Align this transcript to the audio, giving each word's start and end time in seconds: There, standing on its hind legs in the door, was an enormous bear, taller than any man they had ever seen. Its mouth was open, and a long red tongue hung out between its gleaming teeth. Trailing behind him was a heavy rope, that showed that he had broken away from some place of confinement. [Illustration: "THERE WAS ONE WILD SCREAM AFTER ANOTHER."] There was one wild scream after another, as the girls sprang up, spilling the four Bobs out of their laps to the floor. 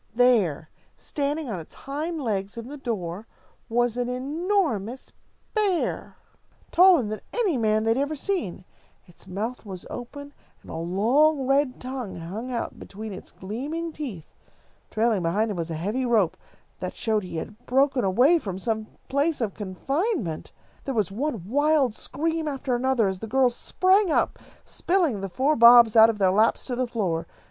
There, 0.15 0.71
standing 0.97 1.47
on 1.47 1.59
its 1.59 1.75
hind 1.75 2.19
legs 2.19 2.57
in 2.57 2.67
the 2.69 2.75
door, 2.77 3.27
was 3.69 3.97
an 3.97 4.09
enormous 4.09 5.11
bear, 5.53 6.15
taller 6.71 7.03
than 7.03 7.21
any 7.31 7.55
man 7.55 7.83
they 7.83 7.91
had 7.91 7.99
ever 7.99 8.15
seen. 8.15 8.65
Its 9.05 9.27
mouth 9.27 9.63
was 9.63 9.85
open, 9.91 10.33
and 10.63 10.71
a 10.71 10.75
long 10.75 11.45
red 11.45 11.79
tongue 11.79 12.15
hung 12.15 12.51
out 12.51 12.79
between 12.79 13.13
its 13.13 13.31
gleaming 13.31 13.91
teeth. 13.93 14.25
Trailing 14.89 15.21
behind 15.21 15.51
him 15.51 15.57
was 15.57 15.69
a 15.69 15.75
heavy 15.75 16.03
rope, 16.03 16.35
that 16.79 16.95
showed 16.95 17.21
that 17.21 17.27
he 17.27 17.37
had 17.37 17.63
broken 17.67 18.03
away 18.03 18.39
from 18.39 18.57
some 18.57 18.87
place 19.07 19.39
of 19.39 19.53
confinement. 19.53 20.51
[Illustration: 20.83 20.85
"THERE 20.85 20.93
WAS 20.95 21.11
ONE 21.11 21.43
WILD 21.47 21.93
SCREAM 21.93 22.47
AFTER 22.47 22.73
ANOTHER."] 22.73 22.73
There 22.73 22.73
was 22.73 22.73
one 22.73 22.73
wild 22.73 22.73
scream 22.73 22.75
after 22.75 22.75
another, 22.75 23.07
as 23.07 23.19
the 23.19 23.27
girls 23.27 23.55
sprang 23.55 24.09
up, 24.11 24.39
spilling 24.65 25.21
the 25.21 25.29
four 25.29 25.55
Bobs 25.55 25.95
out 25.95 26.09
of 26.09 26.17
their 26.17 26.31
laps 26.31 26.65
to 26.65 26.75
the 26.75 26.87
floor. 26.87 27.27